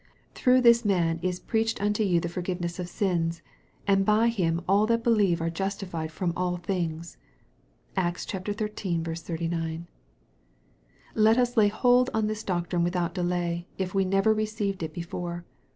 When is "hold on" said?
11.67-12.25